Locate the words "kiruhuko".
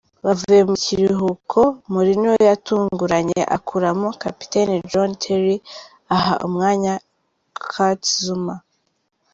0.83-1.59